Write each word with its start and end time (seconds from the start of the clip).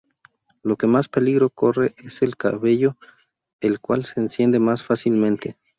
Lo 0.63 0.77
que 0.77 0.87
más 0.87 1.09
peligro 1.09 1.51
corre 1.51 1.93
es 2.03 2.23
el 2.23 2.35
cabello, 2.35 2.97
el 3.59 3.79
cual 3.79 4.03
se 4.03 4.19
enciende 4.19 4.57
más 4.57 4.83
fácilmente. 4.83 5.59